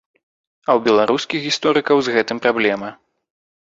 [0.19, 2.89] А ў беларускіх гісторыкаў з гэтым праблема.